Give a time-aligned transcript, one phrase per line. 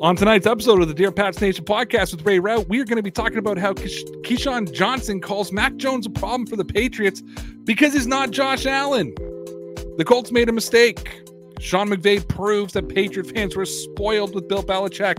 [0.00, 2.98] On tonight's episode of the Dear Pats Nation podcast with Ray Rauth, we are going
[2.98, 7.20] to be talking about how Keyshawn Johnson calls Mac Jones a problem for the Patriots
[7.64, 9.12] because he's not Josh Allen.
[9.96, 11.20] The Colts made a mistake.
[11.58, 15.16] Sean McVay proves that Patriot fans were spoiled with Bill Belichick.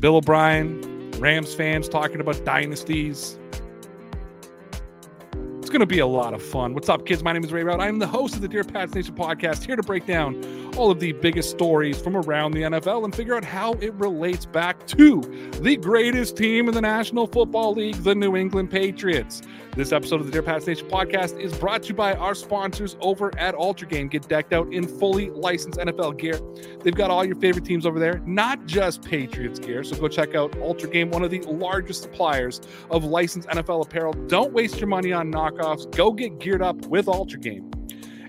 [0.00, 3.36] Bill O'Brien, Rams fans talking about dynasties
[5.58, 6.74] It's going to be a lot of fun.
[6.74, 7.24] What's up, kids?
[7.24, 7.80] My name is Ray Rauth.
[7.80, 10.40] I'm the host of the Dear Pats Nation podcast, here to break down
[10.76, 14.44] all of the biggest stories from around the NFL and figure out how it relates
[14.44, 15.20] back to
[15.60, 19.42] the greatest team in the National Football League, the New England Patriots.
[19.76, 22.96] This episode of the Dear Pats Nation podcast is brought to you by our sponsors
[23.00, 24.08] over at Ultra Game.
[24.08, 26.40] Get decked out in fully licensed NFL gear.
[26.82, 29.82] They've got all your favorite teams over there, not just Patriots gear.
[29.84, 34.12] So go check out Ultra Game, one of the largest suppliers of licensed NFL apparel.
[34.12, 35.90] Don't waste your money on knockoffs.
[35.96, 37.70] Go get geared up with Ultra Game.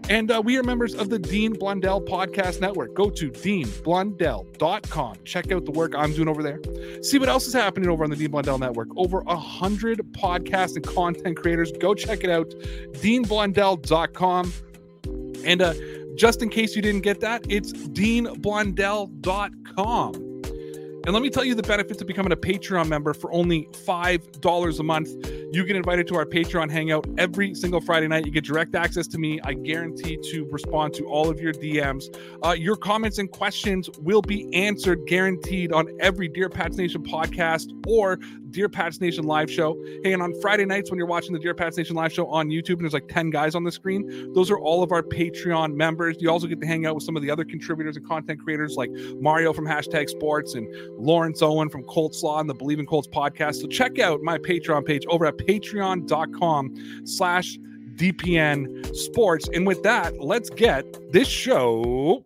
[0.09, 2.93] And uh, we are members of the Dean Blundell Podcast Network.
[2.93, 5.15] Go to deanblundell.com.
[5.23, 6.59] Check out the work I'm doing over there.
[7.01, 8.89] See what else is happening over on the Dean Blundell Network.
[8.95, 11.71] Over a hundred podcasts and content creators.
[11.71, 12.49] Go check it out.
[12.49, 14.53] deanblundell.com.
[15.43, 15.73] And uh,
[16.15, 20.24] just in case you didn't get that, it's deanblundell.com.
[21.05, 24.79] And let me tell you the benefits of becoming a Patreon member for only $5
[24.79, 25.09] a month.
[25.51, 28.25] You get invited to our Patreon hangout every single Friday night.
[28.25, 29.39] You get direct access to me.
[29.43, 32.05] I guarantee to respond to all of your DMs.
[32.43, 37.69] Uh, your comments and questions will be answered, guaranteed, on every Dear Pats Nation podcast
[37.87, 38.17] or
[38.49, 39.77] Dear Pats Nation live show.
[40.01, 42.47] Hey, and on Friday nights when you're watching the Dear Pats Nation live show on
[42.47, 45.75] YouTube and there's like 10 guys on the screen, those are all of our Patreon
[45.75, 46.15] members.
[46.19, 48.75] You also get to hang out with some of the other contributors and content creators
[48.75, 48.89] like
[49.19, 53.07] Mario from Hashtag Sports and Lawrence Owen from Colts Law and the Believe in Colts
[53.07, 53.55] podcast.
[53.55, 57.57] So check out my Patreon page over at patreon.com slash
[57.95, 59.49] DPN Sports.
[59.53, 62.25] And with that, let's get this show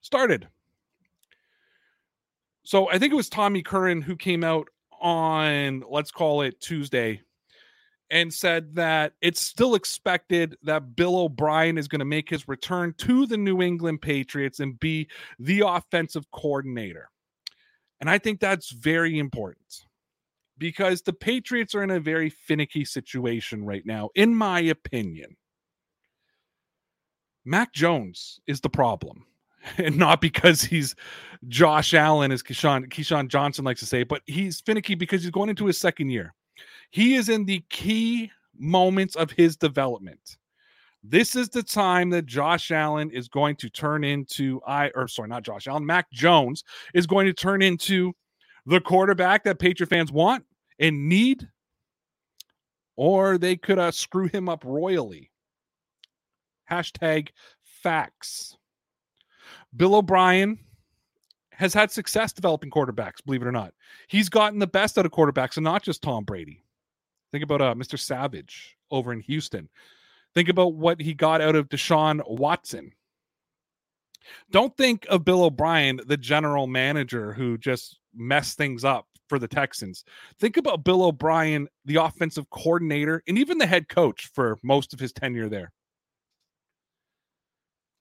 [0.00, 0.48] started.
[2.64, 4.68] So I think it was Tommy Curran who came out
[5.00, 7.20] on let's call it Tuesday
[8.12, 12.94] and said that it's still expected that Bill O'Brien is going to make his return
[12.98, 15.08] to the New England Patriots and be
[15.38, 17.08] the offensive coordinator.
[18.02, 19.86] And I think that's very important
[20.58, 25.36] because the Patriots are in a very finicky situation right now, in my opinion.
[27.46, 29.24] Mac Jones is the problem.
[29.78, 30.94] and not because he's
[31.48, 35.48] Josh Allen, as Keyshawn, Keyshawn Johnson likes to say, but he's finicky because he's going
[35.48, 36.34] into his second year.
[36.92, 40.36] He is in the key moments of his development.
[41.02, 45.30] This is the time that Josh Allen is going to turn into I or sorry,
[45.30, 46.62] not Josh Allen, Mac Jones
[46.94, 48.12] is going to turn into
[48.66, 50.44] the quarterback that Patriot fans want
[50.78, 51.48] and need,
[52.94, 55.30] or they could uh, screw him up royally.
[56.70, 57.30] Hashtag
[57.64, 58.56] facts.
[59.74, 60.58] Bill O'Brien
[61.52, 63.72] has had success developing quarterbacks, believe it or not.
[64.08, 66.62] He's gotten the best out of quarterbacks and not just Tom Brady.
[67.32, 67.98] Think about uh, Mr.
[67.98, 69.68] Savage over in Houston.
[70.34, 72.92] Think about what he got out of Deshaun Watson.
[74.50, 79.48] Don't think of Bill O'Brien, the general manager who just messed things up for the
[79.48, 80.04] Texans.
[80.38, 85.00] Think about Bill O'Brien, the offensive coordinator, and even the head coach for most of
[85.00, 85.72] his tenure there.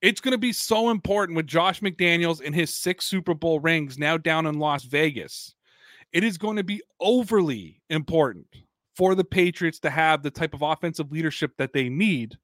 [0.01, 3.97] It's going to be so important with Josh McDaniels and his six Super Bowl rings
[3.97, 5.55] now down in Las Vegas.
[6.11, 8.47] It is going to be overly important
[9.01, 12.37] for the Patriots to have the type of offensive leadership that they need.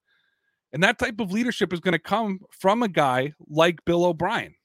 [0.74, 4.56] And that type of leadership is going to come from a guy like Bill O'Brien.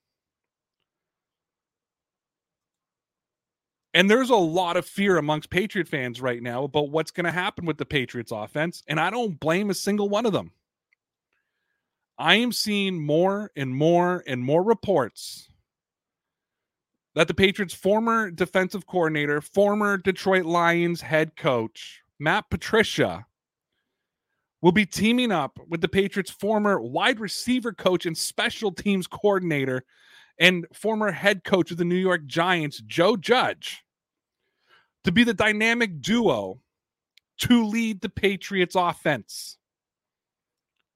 [3.92, 7.31] And there's a lot of fear amongst Patriot fans right now about what's going to
[7.31, 8.82] happen with the Patriots offense.
[8.88, 10.52] And I don't blame a single one of them.
[12.16, 15.51] I am seeing more and more and more reports
[17.14, 23.26] that the Patriots' former defensive coordinator, former Detroit Lions head coach, Matt Patricia,
[24.60, 29.84] will be teaming up with the Patriots' former wide receiver coach and special teams coordinator
[30.38, 33.84] and former head coach of the New York Giants, Joe Judge,
[35.04, 36.60] to be the dynamic duo
[37.38, 39.58] to lead the Patriots offense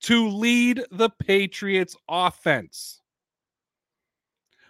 [0.06, 3.00] to lead the Patriots offense.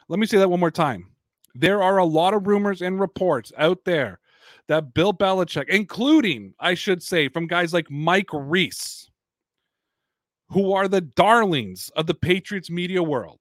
[0.09, 1.09] Let me say that one more time.
[1.59, 4.19] There are a lot of rumors and reports out there
[4.69, 9.11] that Bill Belichick, including, I should say, from guys like Mike Reiss,
[10.49, 13.41] who are the darlings of the Patriots media world,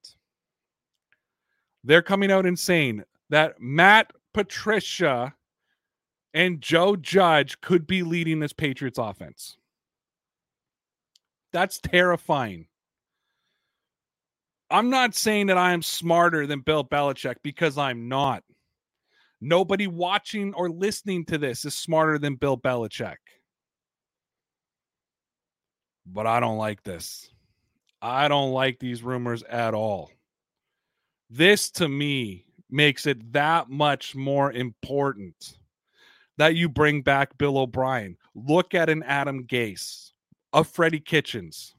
[1.84, 5.34] they're coming out and saying that Matt Patricia
[6.34, 9.58] and Joe Judge could be leading this Patriots offense.
[11.54, 12.68] That's terrifying.
[14.70, 18.44] I'm not saying that I am smarter than Bill Belichick because I'm not.
[19.42, 23.18] Nobody watching or listening to this is smarter than Bill Belichick.
[26.06, 27.30] But I don't like this.
[28.02, 30.12] I don't like these rumors at all.
[31.30, 35.58] This to me makes it that much more important
[36.38, 38.18] that you bring back Bill O'Brien.
[38.34, 40.12] Look at an Adam Gase,
[40.54, 41.75] a Freddie Kitchens.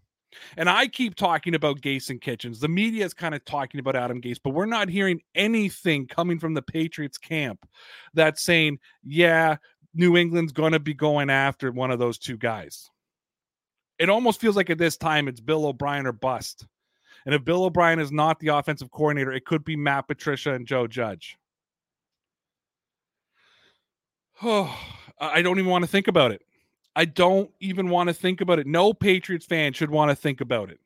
[0.56, 2.60] And I keep talking about Gase and Kitchens.
[2.60, 6.38] The media is kind of talking about Adam Gase, but we're not hearing anything coming
[6.38, 7.66] from the Patriots camp
[8.14, 9.56] that's saying, yeah,
[9.94, 12.90] New England's going to be going after one of those two guys.
[13.98, 16.66] It almost feels like at this time it's Bill O'Brien or bust.
[17.24, 20.66] And if Bill O'Brien is not the offensive coordinator, it could be Matt Patricia and
[20.66, 21.36] Joe Judge.
[24.42, 24.78] Oh,
[25.18, 26.42] I don't even want to think about it.
[26.96, 28.66] I don't even want to think about it.
[28.66, 30.80] No Patriots fan should want to think about it.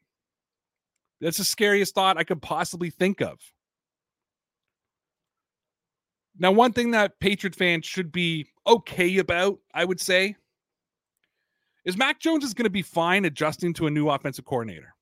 [1.20, 3.38] That's the scariest thought I could possibly think of.
[6.36, 10.34] Now, one thing that Patriot fans should be okay about, I would say,
[11.84, 14.94] is Mac Jones is going to be fine adjusting to a new offensive coordinator.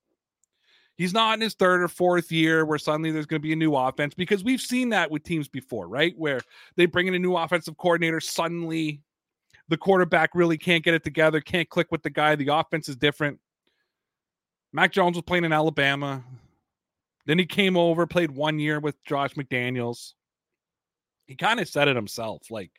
[0.97, 3.57] He's not in his third or fourth year where suddenly there's going to be a
[3.57, 6.13] new offense because we've seen that with teams before, right?
[6.19, 6.41] Where
[6.77, 9.01] they bring in a new offensive coordinator, suddenly
[9.69, 12.35] the quarterback really can't get it together, can't click with the guy.
[12.35, 13.39] The offense is different.
[14.73, 16.23] Mac Jones was playing in Alabama.
[17.27, 20.15] Then he came over, played one year with Josh McDaniels.
[21.27, 22.51] He kind of said it himself.
[22.51, 22.71] Like,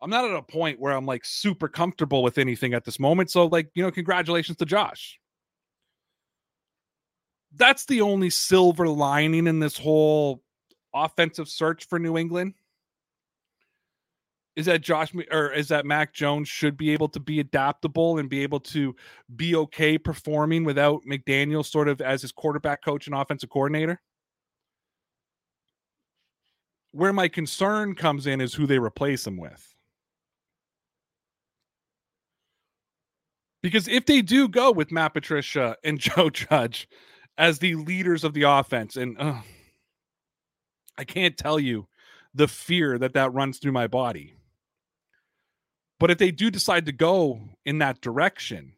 [0.00, 3.30] I'm not at a point where I'm like super comfortable with anything at this moment.
[3.30, 5.18] So, like, you know, congratulations to Josh.
[7.56, 10.42] That's the only silver lining in this whole
[10.94, 12.54] offensive search for New England
[14.56, 18.28] is that Josh or is that Mac Jones should be able to be adaptable and
[18.28, 18.96] be able to
[19.36, 24.00] be okay performing without McDaniel sort of as his quarterback coach and offensive coordinator?
[26.92, 29.74] Where my concern comes in is who they replace him with.
[33.62, 36.88] Because if they do go with Matt Patricia and Joe Judge
[37.36, 39.40] as the leaders of the offense, and uh,
[40.96, 41.88] I can't tell you
[42.32, 44.35] the fear that that runs through my body
[45.98, 48.72] but if they do decide to go in that direction,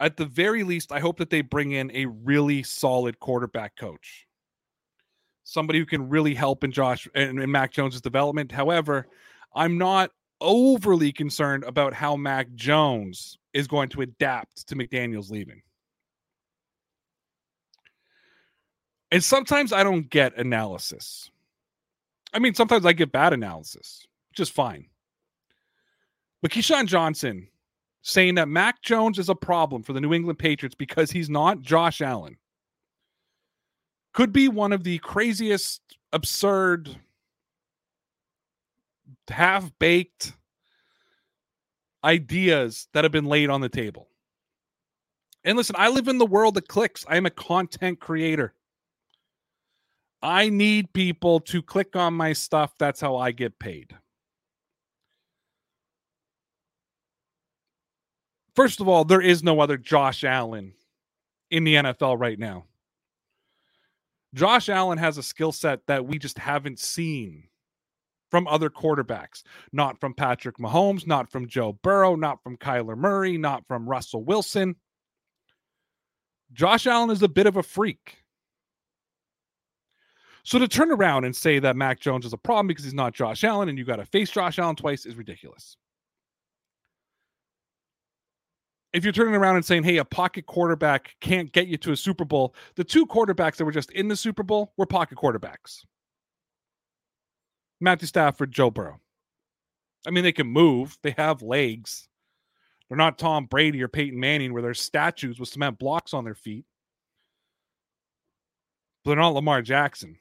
[0.00, 4.26] at the very least, I hope that they bring in a really solid quarterback coach.
[5.44, 8.50] Somebody who can really help in Josh and, Mac Jones's development.
[8.50, 9.08] However,
[9.54, 10.10] I'm not
[10.40, 15.62] overly concerned about how Mac Jones is going to adapt to McDaniels leaving.
[19.10, 21.30] And sometimes I don't get analysis.
[22.32, 24.86] I mean, sometimes I get bad analysis just fine.
[26.42, 27.48] But Keyshawn Johnson
[28.02, 31.62] saying that Mac Jones is a problem for the New England Patriots because he's not
[31.62, 32.36] Josh Allen
[34.14, 35.82] could be one of the craziest,
[36.12, 36.88] absurd,
[39.28, 40.32] half baked
[42.04, 44.08] ideas that have been laid on the table.
[45.42, 47.04] And listen, I live in the world of clicks.
[47.08, 48.54] I am a content creator.
[50.22, 52.72] I need people to click on my stuff.
[52.78, 53.94] That's how I get paid.
[58.54, 60.74] First of all, there is no other Josh Allen
[61.50, 62.66] in the NFL right now.
[64.34, 67.44] Josh Allen has a skill set that we just haven't seen
[68.30, 69.42] from other quarterbacks.
[69.72, 74.24] Not from Patrick Mahomes, not from Joe Burrow, not from Kyler Murray, not from Russell
[74.24, 74.76] Wilson.
[76.52, 78.18] Josh Allen is a bit of a freak.
[80.44, 83.14] So to turn around and say that Mac Jones is a problem because he's not
[83.14, 85.76] Josh Allen and you got to face Josh Allen twice is ridiculous
[88.94, 91.96] if you're turning around and saying, hey, a pocket quarterback can't get you to a
[91.96, 95.84] Super Bowl, the two quarterbacks that were just in the Super Bowl were pocket quarterbacks
[97.80, 99.00] Matthew Stafford, Joe Burrow.
[100.06, 102.08] I mean, they can move, they have legs.
[102.88, 106.34] They're not Tom Brady or Peyton Manning, where there's statues with cement blocks on their
[106.34, 106.64] feet.
[109.02, 110.18] But they're not Lamar Jackson.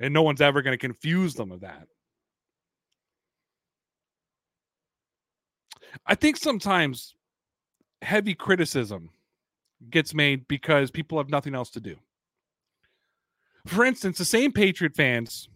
[0.00, 1.88] And no one's ever going to confuse them of that.
[6.06, 7.15] I think sometimes
[8.02, 9.10] heavy criticism
[9.90, 11.96] gets made because people have nothing else to do.
[13.66, 15.48] For instance, the same Patriot fans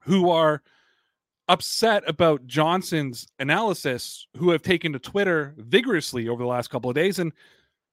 [0.00, 0.62] who are
[1.48, 6.94] upset about Johnson's analysis, who have taken to Twitter vigorously over the last couple of
[6.94, 7.32] days and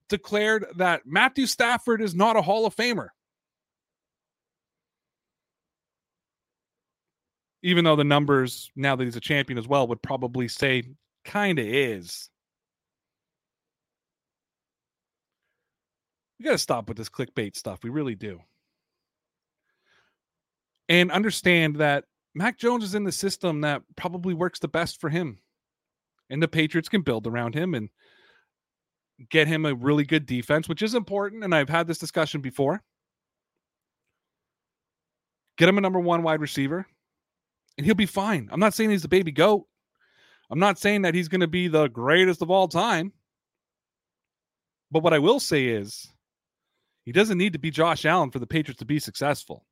[0.09, 3.09] declared that Matthew Stafford is not a Hall of Famer.
[7.63, 10.83] Even though the numbers, now that he's a champion as well, would probably say
[11.25, 12.29] kind of is.
[16.39, 17.83] We got to stop with this clickbait stuff.
[17.83, 18.39] We really do.
[20.89, 25.09] And understand that Mac Jones is in the system that probably works the best for
[25.09, 25.39] him.
[26.29, 27.89] And the Patriots can build around him and
[29.29, 31.43] get him a really good defense, which is important.
[31.43, 32.83] And I've had this discussion before.
[35.57, 36.85] Get him a number one wide receiver,
[37.77, 38.47] and he'll be fine.
[38.51, 39.65] I'm not saying he's the baby goat.
[40.51, 43.11] I'm not saying that he's going to be the greatest of all time.
[44.91, 46.07] But what I will say is
[47.07, 49.63] he doesn't need to be Josh Allen for the Patriots to be successful.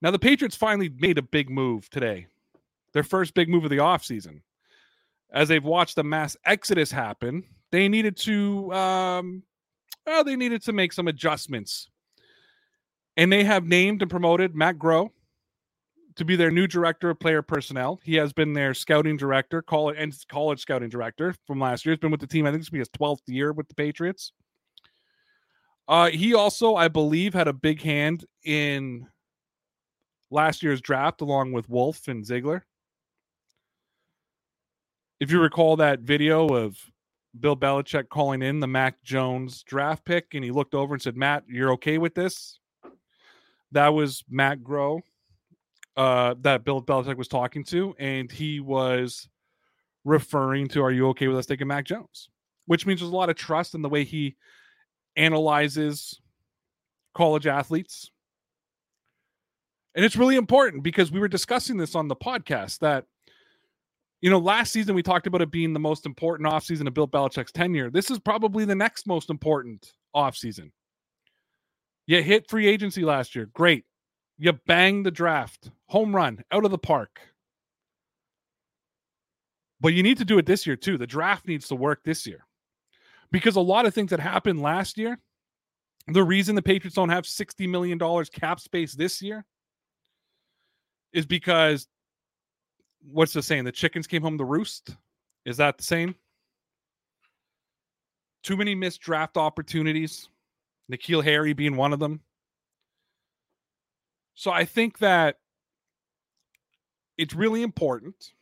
[0.00, 2.28] Now, the Patriots finally made a big move today,
[2.92, 4.42] their first big move of the offseason.
[5.32, 7.42] As they've watched the mass exodus happen,
[7.72, 9.42] they needed to um,
[10.06, 11.90] well, they needed to make some adjustments.
[13.16, 15.10] And they have named and promoted Matt Groh
[16.16, 18.00] to be their new director of player personnel.
[18.02, 21.94] He has been their scouting director, college and college scouting director from last year.
[21.94, 22.46] He's been with the team.
[22.46, 24.32] I think will be his 12th year with the Patriots.
[25.88, 29.06] Uh, he also, I believe, had a big hand in
[30.30, 32.64] last year's draft along with Wolf and Ziegler.
[35.20, 36.78] If you recall that video of
[37.38, 41.16] Bill Belichick calling in the Mac Jones draft pick, and he looked over and said,
[41.16, 42.58] "Matt, you're okay with this?"
[43.70, 45.00] That was Matt Groh,
[45.96, 49.28] uh, that Bill Belichick was talking to, and he was
[50.04, 52.28] referring to, "Are you okay with us taking Mac Jones?"
[52.66, 54.36] Which means there's a lot of trust in the way he
[55.16, 56.20] analyzes
[57.14, 58.10] college athletes.
[59.94, 63.04] And it's really important because we were discussing this on the podcast that
[64.22, 67.08] you know, last season we talked about it being the most important offseason of Bill
[67.08, 67.90] Belichick's tenure.
[67.90, 70.70] This is probably the next most important offseason.
[72.06, 73.46] You hit free agency last year.
[73.52, 73.84] Great.
[74.38, 75.70] You banged the draft.
[75.92, 77.20] Home run out of the park.
[79.78, 80.96] But you need to do it this year too.
[80.96, 82.46] The draft needs to work this year.
[83.30, 85.18] Because a lot of things that happened last year,
[86.06, 87.98] the reason the Patriots don't have $60 million
[88.32, 89.44] cap space this year
[91.12, 91.86] is because
[93.02, 93.64] what's the saying?
[93.64, 94.96] The chickens came home to roost.
[95.44, 96.14] Is that the same?
[98.42, 100.30] Too many missed draft opportunities.
[100.90, 102.20] N'Keal Harry being one of them.
[104.32, 105.36] So I think that
[107.18, 108.32] it's really important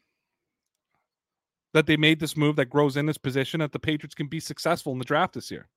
[1.72, 4.40] that they made this move that Groh's in this position that the Patriots can be
[4.40, 5.68] successful in the draft this year.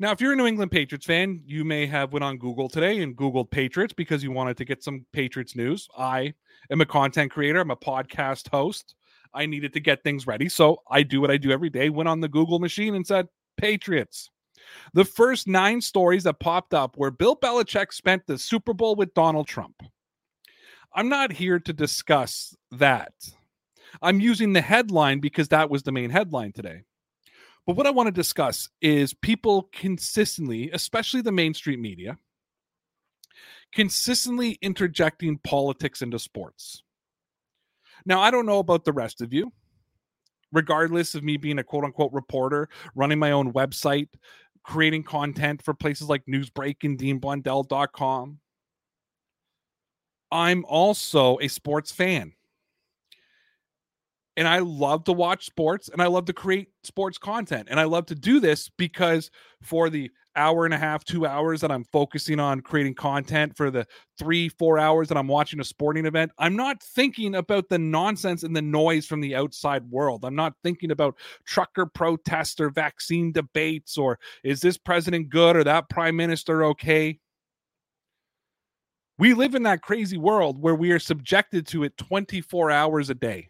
[0.00, 3.00] Now, if you're a New England Patriots fan, you may have went on Google today
[3.02, 5.88] and Googled Patriots because you wanted to get some Patriots news.
[5.96, 6.34] I
[6.70, 7.60] am a content creator.
[7.60, 8.96] I'm a podcast host.
[9.32, 10.48] I needed to get things ready.
[10.48, 11.90] So I do what I do every day.
[11.90, 14.30] Went on the Google machine and said, Patriots.
[14.94, 19.14] The first nine stories that popped up were Bill Belichick spent the Super Bowl with
[19.14, 19.76] Donald Trump.
[20.94, 23.12] I'm not here to discuss that.
[24.00, 26.82] I'm using the headline because that was the main headline today.
[27.66, 32.18] But what I want to discuss is people consistently, especially the mainstream media,
[33.74, 36.82] consistently interjecting politics into sports.
[38.06, 39.52] Now, I don't know about the rest of you.
[40.52, 44.08] Regardless of me being a quote unquote reporter, running my own website,
[44.62, 48.38] creating content for places like Newsbreak and DeanBlundell.com,
[50.34, 52.32] I'm also a sports fan
[54.36, 57.68] and I love to watch sports and I love to create sports content.
[57.70, 59.30] And I love to do this because
[59.62, 63.70] for the hour and a half, two hours that I'm focusing on creating content, for
[63.70, 63.86] the
[64.18, 68.42] three, four hours that I'm watching a sporting event, I'm not thinking about the nonsense
[68.42, 70.24] and the noise from the outside world.
[70.24, 75.62] I'm not thinking about trucker protests or vaccine debates or is this president good or
[75.62, 77.20] that prime minister okay?
[79.18, 83.14] We live in that crazy world where we are subjected to it 24 hours a
[83.14, 83.48] day.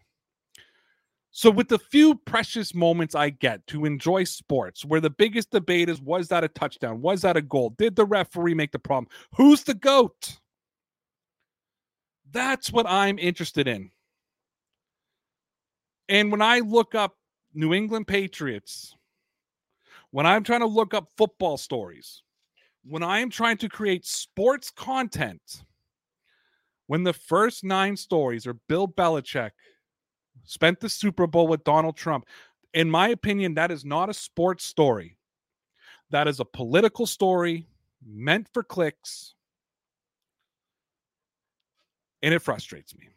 [1.31, 5.89] So, with the few precious moments I get to enjoy sports, where the biggest debate
[5.89, 7.01] is was that a touchdown?
[7.01, 7.71] Was that a goal?
[7.77, 9.09] Did the referee make the problem?
[9.35, 10.39] Who's the GOAT?
[12.31, 13.91] That's what I'm interested in.
[16.07, 17.17] And when I look up
[17.53, 18.95] New England Patriots,
[20.11, 22.23] when I'm trying to look up football stories,
[22.87, 25.63] when I am trying to create sports content,
[26.87, 29.51] when the first nine stories are Bill Belichick
[30.43, 32.25] spent the Super Bowl with Donald Trump.
[32.73, 35.17] In my opinion, that is not a sports story.
[36.11, 37.67] That is a political story
[38.05, 39.33] meant for clicks.
[42.21, 43.07] And it frustrates me.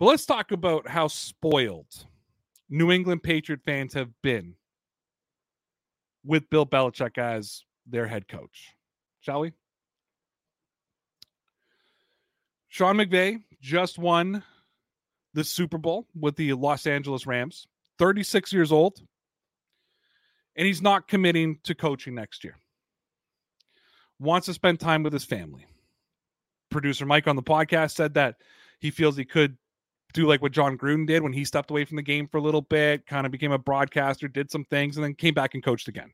[0.00, 2.06] But let's talk about how spoiled
[2.68, 4.56] New England Patriot fans have been
[6.24, 8.74] with Bill Belichick as their head coach.
[9.20, 9.52] Shall we?
[12.68, 14.42] Sean McVay just won
[15.34, 17.66] the Super Bowl with the Los Angeles Rams,
[17.98, 19.00] 36 years old,
[20.56, 22.56] and he's not committing to coaching next year.
[24.18, 25.66] Wants to spend time with his family.
[26.70, 28.36] Producer Mike on the podcast said that
[28.80, 29.56] he feels he could
[30.12, 32.42] do like what Jon Gruden did when he stepped away from the game for a
[32.42, 35.62] little bit, kind of became a broadcaster, did some things, and then came back and
[35.62, 36.12] coached again.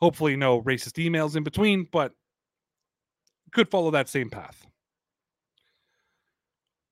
[0.00, 2.12] Hopefully, no racist emails in between, but
[3.52, 4.66] could follow that same path.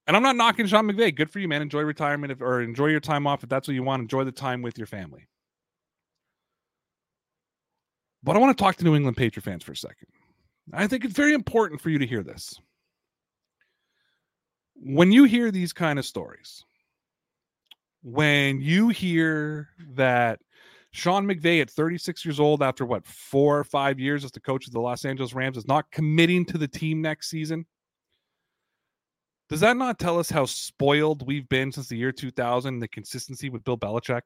[0.07, 1.15] And I'm not knocking Sean McVay.
[1.15, 1.63] Good for you, man.
[1.63, 4.03] Enjoy retirement if, or enjoy your time off if that's what you want.
[4.03, 5.29] Enjoy the time with your family.
[8.23, 10.09] But I want to talk to New England Patriot fans for a second.
[10.73, 12.59] I think it's very important for you to hear this.
[14.85, 16.65] When you hear these kind of stories,
[18.03, 20.41] when you hear that
[20.91, 24.67] Sean McVay at 36 years old, after what, four or five years as the coach
[24.67, 27.65] of the Los Angeles Rams, is not committing to the team next season,
[29.53, 33.51] does that not tell us how spoiled we've been since the year 2000, the consistency
[33.51, 34.23] with Bill Belichick?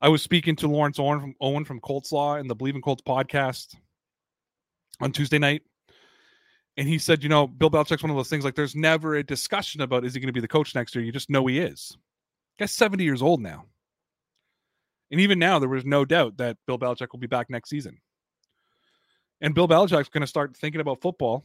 [0.00, 2.80] I was speaking to Lawrence Owen from Owen from Colts Law in the Believe in
[2.80, 3.74] Colts podcast
[5.00, 5.62] on Tuesday night.
[6.78, 9.24] And he said, you know, Bill Belichick's one of those things like there's never a
[9.24, 11.04] discussion about is he going to be the coach next year?
[11.04, 11.98] You just know he is.
[12.56, 13.64] Guy's 70 years old now.
[15.10, 17.98] And even now, there was no doubt that Bill Belichick will be back next season.
[19.40, 21.44] And Bill Belichick's going to start thinking about football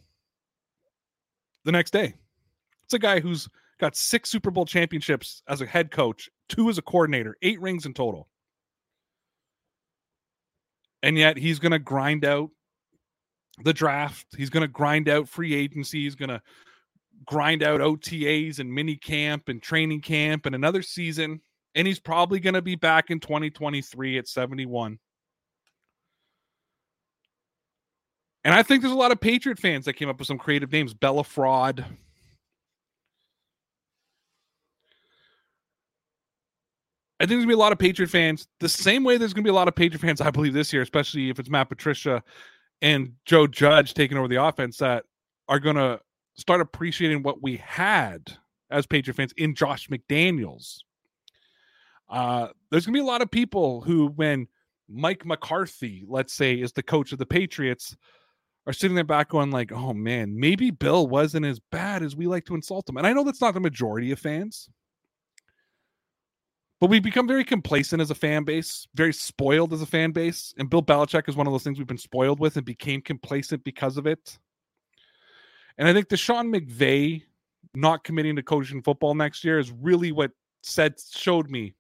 [1.66, 2.14] the next day.
[2.84, 3.50] It's a guy who's
[3.80, 7.88] got six Super Bowl championships as a head coach, two as a coordinator, eight rings
[7.88, 8.28] in total.
[11.02, 12.52] And yet he's going to grind out
[13.64, 14.28] the draft.
[14.36, 16.04] He's going to grind out free agency.
[16.04, 16.42] He's going to
[17.26, 21.42] grind out OTAs and mini camp and training camp and another season.
[21.76, 25.00] And he's probably going to be back in 2023 at 71.
[28.46, 30.72] And I think there's a lot of Patriot fans that came up with some creative
[30.72, 30.94] names.
[30.94, 31.86] Bella Fraud,
[37.24, 38.50] I think there's gonna be a lot of Patriot fans.
[38.60, 40.82] The same way there's gonna be a lot of Patriot fans, I believe, this year,
[40.82, 42.22] especially if it's Matt Patricia
[42.84, 45.06] and Joe Judge taking over the offense, that
[45.48, 46.00] are gonna
[46.36, 48.38] start appreciating what we had
[48.70, 50.80] as Patriot fans in Josh McDaniels.
[52.10, 54.48] Uh, there's gonna be a lot of people who, when
[54.90, 57.96] Mike McCarthy, let's say, is the coach of the Patriots,
[58.68, 62.28] are sitting there back going like, "Oh man, maybe Bill wasn't as bad as we
[62.28, 64.70] like to insult him." And I know that's not the majority of fans.
[66.84, 70.54] But we've become very complacent as a fan base, very spoiled as a fan base.
[70.58, 73.64] And Bill Belichick is one of those things we've been spoiled with and became complacent
[73.64, 74.38] because of it.
[75.78, 77.24] And I think the Sean McVay
[77.74, 81.74] not committing to coaching football next year is really what said showed me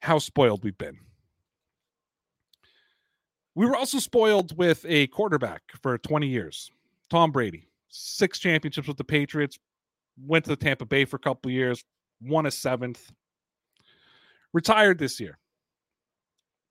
[0.00, 0.96] how spoiled we've been.
[3.54, 6.70] We were also spoiled with a quarterback for 20 years,
[7.10, 7.68] Tom Brady.
[7.90, 9.58] Six championships with the Patriots,
[10.16, 11.84] went to the Tampa Bay for a couple years,
[12.22, 13.12] won a seventh
[14.54, 15.38] retired this year.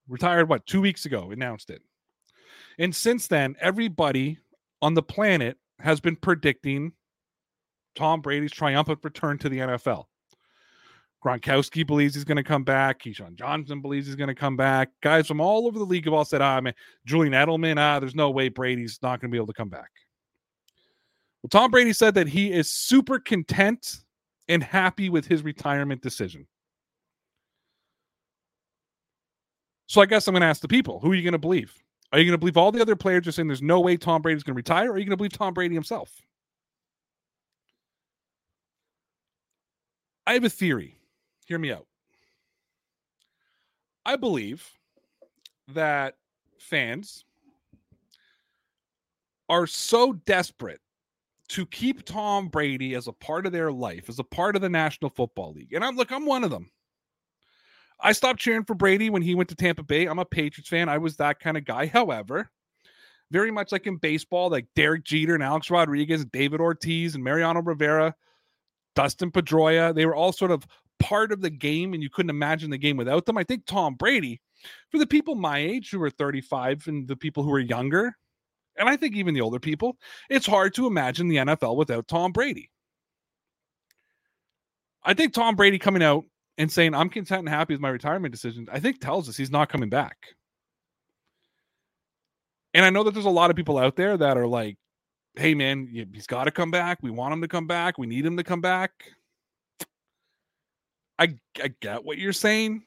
[0.07, 0.65] Retired what?
[0.65, 1.83] 2 weeks ago announced it.
[2.79, 4.39] And since then, everybody
[4.81, 6.93] on the planet has been predicting
[7.95, 10.05] Tom Brady's triumphant return to the NFL.
[11.23, 13.01] Gronkowski believes he's going to come back.
[13.01, 14.89] Keyshawn Johnson believes he's going to come back.
[15.01, 16.73] Guys from all over the league have all said, ah, man,
[17.05, 19.89] Julian Edelman, ah, there's no way Brady's not going to be able to come back.
[21.41, 23.99] Well, Tom Brady said that he is super content
[24.49, 26.45] and happy with his retirement decision.
[29.93, 31.71] So I guess I'm going to ask the people who are you going to believe?
[32.11, 34.23] Are you going to believe all the other players are saying there's no way Tom
[34.23, 34.89] Brady's going to retire?
[34.89, 36.09] Or are you going to believe Tom Brady himself?
[40.25, 40.97] I have a theory.
[41.45, 41.85] Hear me out.
[44.03, 44.67] I believe
[45.67, 46.15] that
[46.57, 47.23] fans
[49.47, 50.81] are so desperate
[51.49, 54.69] to keep Tom Brady as a part of their life, as a part of the
[54.69, 55.73] National Football League.
[55.73, 56.71] And I'm look, I'm one of them.
[58.03, 60.05] I stopped cheering for Brady when he went to Tampa Bay.
[60.05, 60.89] I'm a Patriots fan.
[60.89, 61.87] I was that kind of guy.
[61.87, 62.51] However,
[63.31, 67.61] very much like in baseball, like Derek Jeter and Alex Rodriguez, David Ortiz and Mariano
[67.61, 68.13] Rivera,
[68.93, 70.67] Dustin Pedroia, they were all sort of
[70.99, 73.37] part of the game, and you couldn't imagine the game without them.
[73.37, 74.41] I think Tom Brady,
[74.89, 78.15] for the people my age who are 35 and the people who are younger,
[78.77, 79.97] and I think even the older people,
[80.29, 82.69] it's hard to imagine the NFL without Tom Brady.
[85.03, 86.25] I think Tom Brady coming out
[86.57, 89.51] and saying I'm content and happy with my retirement decision, I think tells us he's
[89.51, 90.17] not coming back.
[92.73, 94.77] And I know that there's a lot of people out there that are like,
[95.35, 96.99] hey, man, he's got to come back.
[97.01, 97.97] We want him to come back.
[97.97, 98.91] We need him to come back.
[101.19, 102.83] I, I get what you're saying,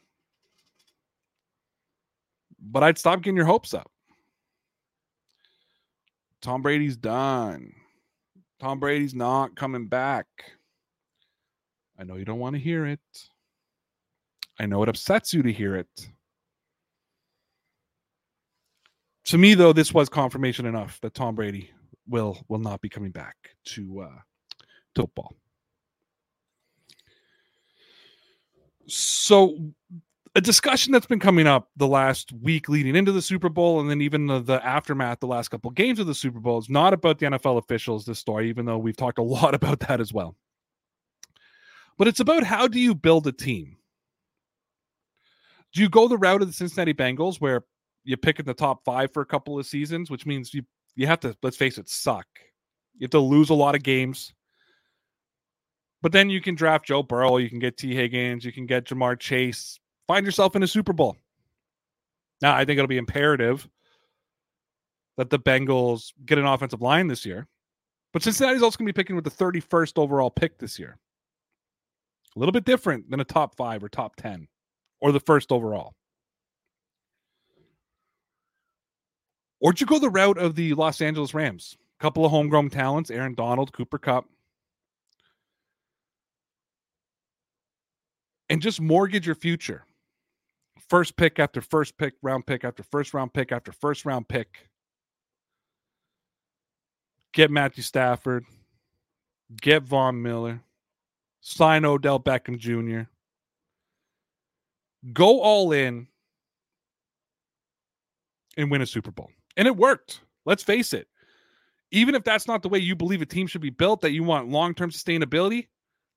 [2.61, 3.91] but I'd stop getting your hopes up.
[6.43, 7.73] Tom Brady's done.
[8.61, 10.27] Tom Brady's not coming back.
[11.99, 13.01] I know you don't want to hear it.
[14.59, 15.89] I know it upsets you to hear it.
[19.27, 21.71] To me, though, this was confirmation enough that Tom Brady
[22.09, 24.19] will will not be coming back to uh,
[24.95, 25.37] to football.
[28.89, 29.59] So,
[30.37, 33.91] a discussion that's been coming up the last week leading into the Super Bowl, and
[33.91, 36.93] then even the, the aftermath, the last couple games of the Super Bowl, is not
[36.93, 38.05] about the NFL officials.
[38.05, 40.37] This story, even though we've talked a lot about that as well,
[41.99, 43.76] but it's about how do you build a team.
[45.77, 47.63] Do you go the route of the Cincinnati Bengals, where
[48.03, 50.63] you pick in the top five for a couple of seasons, which means you
[50.95, 52.27] you have to let's face it, suck.
[52.97, 54.33] You have to lose a lot of games.
[56.01, 58.87] But then you can draft Joe Burrow, you can get Tee Higgins, you can get
[58.87, 59.79] Ja'Marr Chase.
[60.09, 61.15] Find yourself in a Super Bowl.
[62.41, 63.69] Now, I think it'll be imperative
[65.19, 67.47] that the Bengals get an offensive line this year.
[68.15, 70.97] But Cincinnati's also going to be picking with the 31st overall pick this year.
[72.35, 74.49] A little bit different than a top five or top 10
[75.07, 75.95] or the first overall.
[79.61, 81.77] Or did you go the route of the Los Angeles Rams?
[82.01, 84.25] A couple of homegrown talents, Aaron Donald, Cooper Kupp.
[88.51, 89.85] And just mortgage your future.
[90.89, 94.69] First pick after first pick, round pick after first round pick after first round pick.
[97.33, 98.45] Get Matthew Stafford.
[99.63, 100.63] Get Von Miller.
[101.41, 103.09] Sign Odell Beckham Jr.
[105.13, 106.09] Go all in
[108.57, 109.31] and win a Super Bowl.
[109.57, 110.21] And it worked.
[110.45, 111.09] Let's face it.
[111.93, 114.25] Even if that's not the way you believe a team should be built, that you
[114.25, 115.69] want long term sustainability,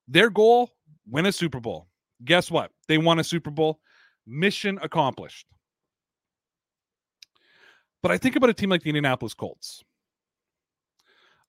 [0.08, 0.72] their goal
[1.08, 1.88] win a Super Bowl.
[2.26, 2.72] Guess what?
[2.88, 3.80] They won a Super Bowl.
[4.26, 5.46] Mission accomplished.
[8.02, 9.84] But I think about a team like the Indianapolis Colts.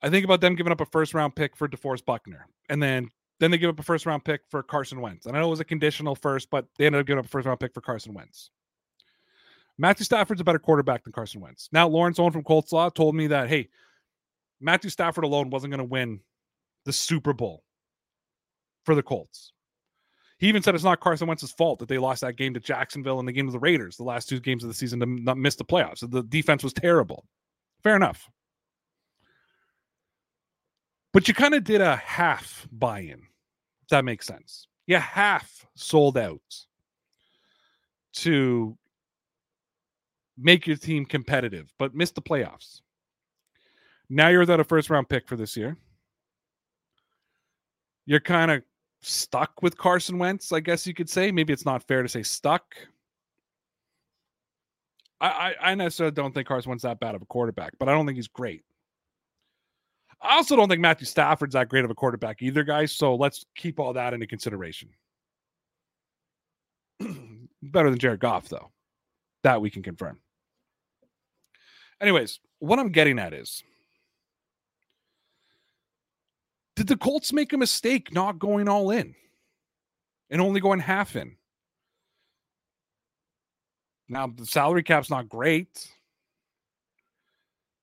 [0.03, 2.47] I think about them giving up a first round pick for DeForest Buckner.
[2.69, 5.27] And then then they give up a first round pick for Carson Wentz.
[5.27, 7.29] And I know it was a conditional first, but they ended up giving up a
[7.29, 8.51] first round pick for Carson Wentz.
[9.79, 11.71] Matthew Stafford's a better quarterback than Carson Wentz.
[11.73, 13.71] Now, Lawrence Owen from Colts Law told me that, hey,
[14.61, 16.21] Matthew Stafford alone wasn't going to win
[16.85, 17.65] the Super Bowl
[18.85, 19.53] for the Colts.
[20.39, 23.19] He even said it's not Carson Wentz's fault that they lost that game to Jacksonville
[23.19, 25.39] and the game of the Raiders, the last two games of the season to not
[25.39, 26.09] miss the playoffs.
[26.09, 27.27] The defense was terrible.
[27.83, 28.31] Fair enough.
[31.13, 33.23] But you kind of did a half buy in,
[33.91, 34.67] that makes sense.
[34.87, 36.41] You half sold out
[38.15, 38.77] to
[40.37, 42.81] make your team competitive, but missed the playoffs.
[44.09, 45.77] Now you're without a first round pick for this year.
[48.07, 48.63] You're kind of
[49.03, 51.31] stuck with Carson Wentz, I guess you could say.
[51.31, 52.65] Maybe it's not fair to say stuck.
[55.21, 57.93] I, I, I necessarily don't think Carson Wentz that bad of a quarterback, but I
[57.93, 58.65] don't think he's great.
[60.23, 62.93] I also don't think Matthew Stafford's that great of a quarterback either, guys.
[62.93, 64.91] So let's keep all that into consideration.
[67.63, 68.71] Better than Jared Goff, though.
[69.43, 70.21] That we can confirm.
[72.01, 73.63] Anyways, what I'm getting at is
[76.77, 79.15] did the Colts make a mistake not going all in
[80.31, 81.37] and only going half in?
[84.09, 85.89] Now, the salary cap's not great.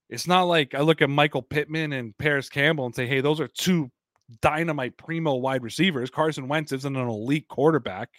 [0.10, 3.42] It's not like I look at Michael Pittman and Parris Campbell and say, hey, those
[3.42, 3.92] are two
[4.42, 6.10] dynamite primo wide receivers.
[6.10, 8.10] Carson Wentz isn't an elite quarterback.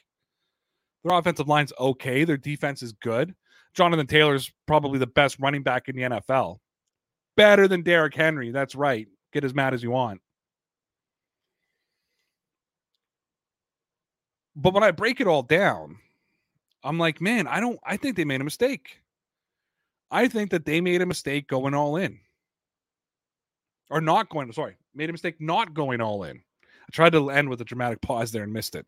[1.05, 2.24] Their offensive line's okay.
[2.24, 3.35] Their defense is good.
[3.74, 6.59] Jonathan Taylor's probably the best running back in the NFL.
[7.37, 8.51] Better than Derrick Henry.
[8.51, 9.07] That's right.
[9.33, 10.20] Get as mad as you want.
[14.57, 15.98] But when I break it all down,
[16.83, 19.01] I'm like, man, I don't, I think they made a mistake.
[20.11, 22.18] I think that they made a mistake going all in.
[23.90, 26.37] Or not going, sorry, made a mistake not going all in.
[26.37, 28.87] I tried to end with a dramatic pause there and missed it.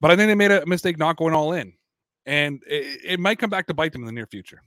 [0.00, 1.72] But I think they made a mistake not going all in
[2.26, 4.62] and it, it might come back to bite them in the near future.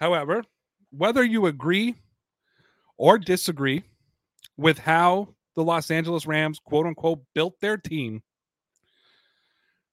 [0.00, 0.44] However,
[0.90, 1.94] whether you agree
[2.96, 3.82] or disagree
[4.56, 8.22] with how the Los Angeles Rams, quote unquote, built their team,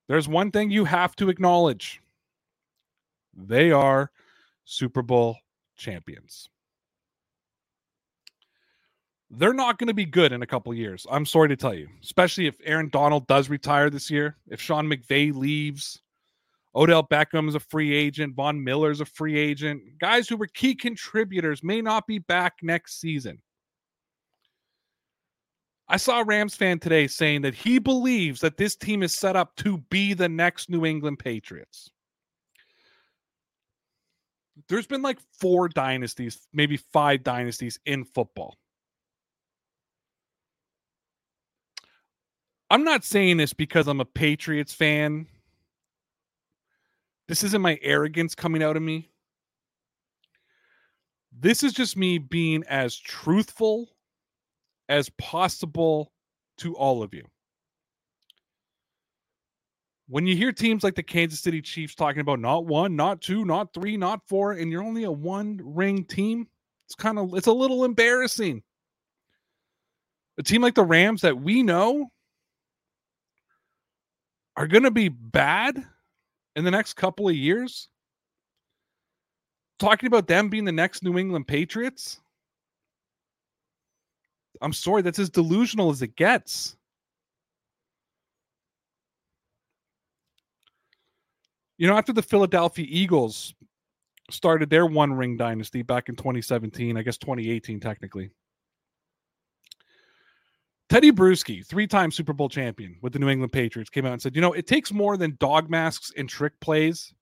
[0.07, 2.01] there's one thing you have to acknowledge
[3.35, 4.11] they are
[4.65, 5.37] Super Bowl
[5.77, 6.49] champions
[9.31, 11.05] they're not going to be good in a couple years.
[11.09, 14.87] I'm sorry to tell you, especially if Aaron Donald does retire this year, if Sean
[14.87, 16.01] McVay leaves,
[16.75, 19.81] Odell Beckham is a free agent, Von Miller is a free agent.
[19.99, 23.39] Guys who were key contributors may not be back next season.
[25.87, 29.35] I saw a Rams fan today saying that he believes that this team is set
[29.35, 31.89] up to be the next New England Patriots.
[34.67, 38.57] There's been like four dynasties, maybe five dynasties in football.
[42.69, 45.27] I'm not saying this because I'm a Patriots fan.
[47.27, 49.09] This isn't my arrogance coming out of me.
[51.31, 53.89] This is just me being as truthful
[54.87, 56.11] as possible
[56.57, 57.23] to all of you.
[60.09, 63.45] When you hear teams like the Kansas City Chiefs talking about not one, not two,
[63.45, 66.47] not three, not four, and you're only a one ring team,
[66.87, 68.63] it's kind of it's a little embarrassing.
[70.39, 72.09] A team like the Rams that we know
[74.57, 75.85] are going to be bad
[76.55, 77.87] in the next couple of years.
[79.77, 82.19] Talking about them being the next New England Patriots.
[84.59, 86.75] I'm sorry, that's as delusional as it gets.
[91.79, 93.53] You know, after the Philadelphia Eagles
[94.29, 98.29] started their one ring dynasty back in 2017, I guess 2018 technically.
[100.89, 104.35] Teddy Bruschi, three-time Super Bowl champion with the New England Patriots, came out and said,
[104.35, 107.13] "You know, it takes more than dog masks and trick plays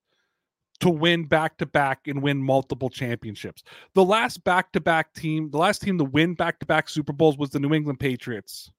[0.80, 3.64] to win back-to-back and win multiple championships.
[3.94, 7.74] The last back-to-back team, the last team to win back-to-back Super Bowls was the New
[7.76, 8.72] England Patriots.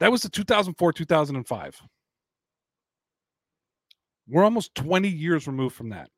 [0.00, 1.76] That was the 2004-2005.
[4.28, 6.10] We're almost 20 years removed from that.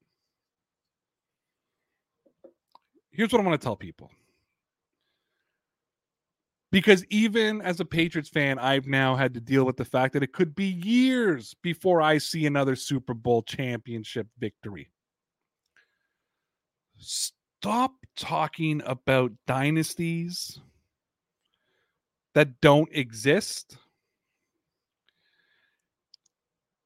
[3.11, 4.11] Here's what I want to tell people.
[6.71, 10.23] Because even as a Patriots fan, I've now had to deal with the fact that
[10.23, 14.91] it could be years before I see another Super Bowl championship victory.
[16.99, 20.61] Stop talking about dynasties
[22.35, 23.79] that don't exist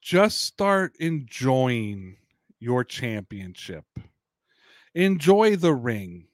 [0.02, 2.16] just start enjoying
[2.58, 3.84] your championship.
[4.94, 6.26] Enjoy the ring.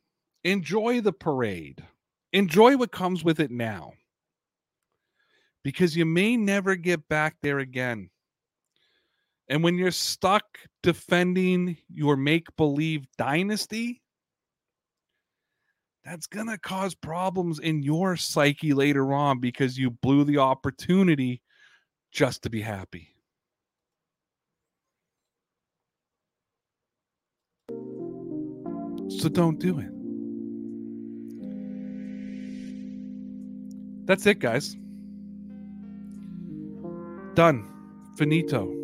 [0.43, 1.85] Enjoy the parade.
[2.33, 3.93] Enjoy what comes with it now.
[5.63, 8.09] Because you may never get back there again.
[9.51, 10.45] And when you're stuck
[10.83, 14.03] defending your make believe dynasty,
[16.05, 21.43] that's going to cause problems in your psyche later on because you blew the opportunity
[22.13, 23.11] just to be happy.
[29.09, 29.91] So don't do it.
[34.07, 34.77] That's it, guys.
[37.35, 37.69] Done.
[38.17, 38.75] Finito.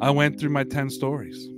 [0.00, 1.48] I went through my 10 stories.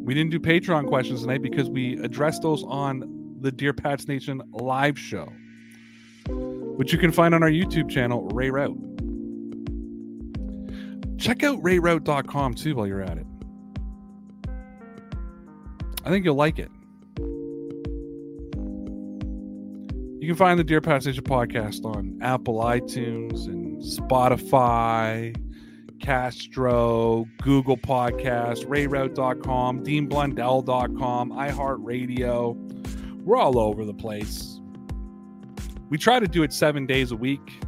[0.00, 4.42] We didn't do Patreon questions tonight because we addressed those on the Dear Pats Nation
[4.52, 5.24] live show,
[6.28, 8.78] which you can find on our YouTube channel, Ray Rauth.
[11.18, 13.26] Check out rayrauth.com too while you're at it.
[16.04, 16.70] I think you'll like it.
[20.20, 25.34] You can find the Dear Nation podcast on Apple iTunes and Spotify,
[26.00, 33.22] Castro, Google Podcasts, RayRauth.com, DeanBlundell.com, iHeartRadio.
[33.22, 34.60] We're all over the place.
[35.88, 37.62] We try to do it seven days a week.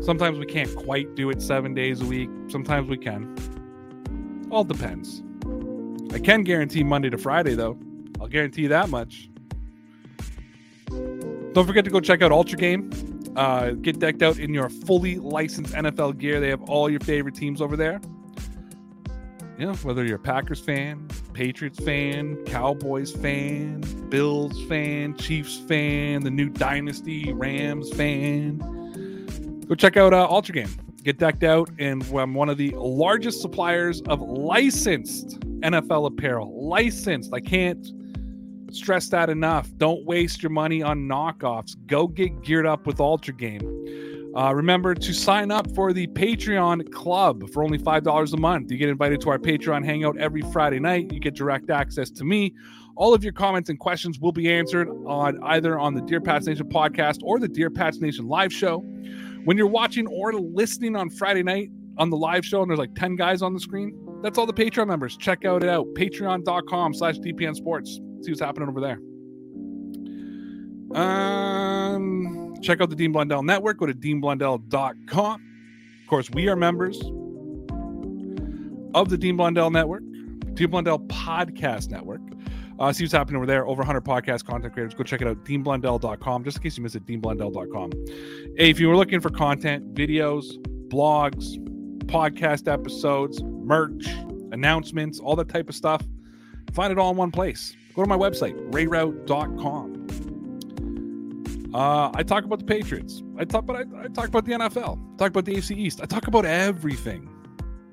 [0.00, 2.30] Sometimes we can't quite do it seven days a week.
[2.48, 4.48] Sometimes we can.
[4.50, 5.22] All depends.
[6.12, 7.78] I can guarantee Monday to Friday, though.
[8.20, 9.30] I'll guarantee you that much.
[10.90, 12.90] Don't forget to go check out Ultra Game.
[13.34, 16.38] Uh, get decked out in your fully licensed NFL gear.
[16.38, 18.00] They have all your favorite teams over there.
[19.58, 26.24] You know, whether you're a Packers fan, Patriots fan, Cowboys fan, Bills fan, Chiefs fan,
[26.24, 28.58] the new Dynasty Rams fan,
[29.66, 30.70] go check out uh, Ultra Game.
[31.02, 36.68] Get decked out, and I'm one of the largest suppliers of licensed NFL apparel.
[36.68, 37.32] Licensed.
[37.32, 37.92] I can't
[38.70, 39.68] stress that enough.
[39.78, 41.76] Don't waste your money on knockoffs.
[41.86, 43.60] Go get geared up with Ultra Game.
[44.34, 48.70] Uh, remember to sign up for the Patreon Club for only $5 a month.
[48.70, 51.12] You get invited to our Patreon hangout every Friday night.
[51.12, 52.54] You get direct access to me.
[52.96, 56.46] All of your comments and questions will be answered on either on the Dear Pats
[56.46, 58.82] Nation podcast or the Dear Pats Nation live show.
[59.44, 62.94] When you're watching or listening on Friday night on the live show and there's like
[62.94, 65.16] 10 guys on the screen, that's all the Patreon members.
[65.16, 65.86] Check out it out.
[65.94, 68.00] Patreon.com slash DPN Sports.
[68.22, 69.00] See what's happening over there.
[70.94, 73.78] Um, check out the Dean Blundell Network.
[73.78, 75.42] Go to deanblundell.com.
[76.02, 77.00] Of course, we are members
[78.94, 80.02] of the Dean Blundell Network,
[80.54, 82.20] Dean Blundell Podcast Network.
[82.78, 83.66] Uh, see what's happening over there.
[83.66, 84.94] Over 100 podcast content creators.
[84.94, 85.44] Go check it out.
[85.44, 86.44] DeanBlundell.com.
[86.44, 87.92] Just in case you missed it, DeanBlundell.com.
[88.56, 90.44] Hey, if you were looking for content, videos,
[90.88, 91.56] blogs,
[92.06, 94.06] podcast episodes, merch,
[94.52, 96.02] announcements, all that type of stuff,
[96.72, 97.76] Find it all in one place.
[97.94, 99.98] Go to my website, rayrauth.com.
[101.74, 103.22] Uh, I talk about the Patriots.
[103.38, 105.14] I talk, but I, I talk about the NFL.
[105.14, 106.00] I talk about the AFC East.
[106.02, 107.28] I talk about everything,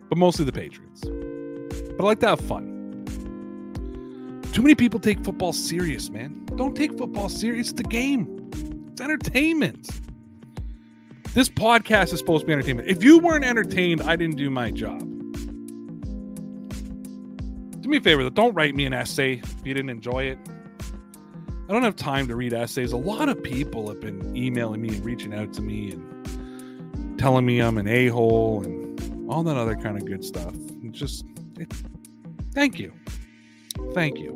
[0.07, 1.01] but mostly the Patriots.
[1.01, 2.68] But I like to have fun.
[4.53, 6.45] Too many people take football serious, man.
[6.55, 7.69] Don't take football serious.
[7.69, 8.49] It's the game.
[8.91, 9.89] It's entertainment.
[11.33, 12.87] This podcast is supposed to be entertainment.
[12.87, 14.99] If you weren't entertained, I didn't do my job.
[17.81, 18.29] Do me a favor, though.
[18.29, 20.39] Don't write me an essay if you didn't enjoy it.
[21.69, 22.93] I don't have time to read essays.
[22.93, 27.45] A lot of people have been emailing me and reaching out to me and telling
[27.45, 30.55] me I'm an a hole and all that other kind of good stuff.
[30.83, 31.25] It's just,
[31.59, 31.71] it,
[32.53, 32.91] thank you.
[33.99, 34.31] Thank you.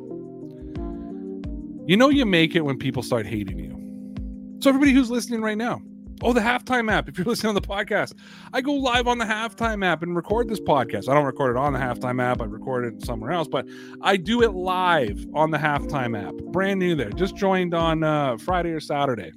[1.88, 4.60] You know, you make it when people start hating you.
[4.62, 5.82] So, everybody who's listening right now,
[6.22, 7.08] Oh, the halftime app.
[7.08, 8.12] If you're listening on the podcast,
[8.52, 11.08] I go live on the halftime app and record this podcast.
[11.08, 13.66] I don't record it on the halftime app, I record it somewhere else, but
[14.02, 16.34] I do it live on the halftime app.
[16.52, 17.12] Brand new there.
[17.12, 19.32] Just joined on uh, Friday or Saturday.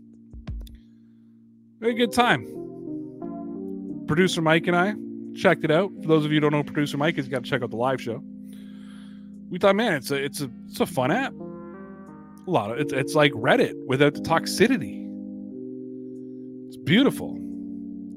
[1.78, 2.44] Very good time.
[4.08, 4.94] Producer Mike and I
[5.36, 5.92] checked it out.
[6.02, 7.76] For those of you who don't know producer Mike you got to check out the
[7.76, 8.24] live show.
[9.48, 11.32] We thought, man, it's a it's a it's a fun app.
[11.32, 15.06] A lot of it's it's like Reddit without the toxicity
[16.66, 17.38] it's beautiful.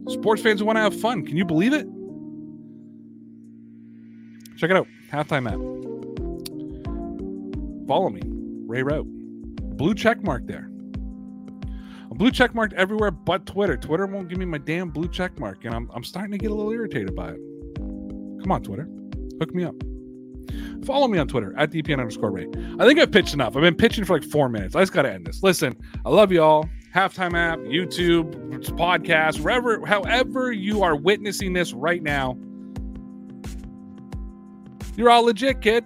[0.07, 1.25] Sports fans want to have fun.
[1.25, 1.87] Can you believe it?
[4.57, 4.87] Check it out.
[5.11, 5.59] Halftime app.
[7.87, 8.21] Follow me.
[8.67, 9.07] Ray Rauth.
[9.77, 10.69] Blue check mark there.
[12.11, 13.77] I'm blue check marked everywhere but Twitter.
[13.77, 16.51] Twitter won't give me my damn blue check mark, and I'm, I'm starting to get
[16.51, 17.39] a little irritated by it.
[17.77, 18.89] Come on, Twitter.
[19.39, 19.75] Hook me up.
[20.85, 22.47] Follow me on Twitter at DPN underscore Ray.
[22.79, 23.55] I think I've pitched enough.
[23.55, 24.75] I've been pitching for like four minutes.
[24.75, 25.43] I just got to end this.
[25.43, 28.33] Listen, I love you all halftime app, YouTube,
[28.77, 32.37] podcast, wherever, however you are witnessing this right now,
[34.95, 35.85] you're all legit, kid.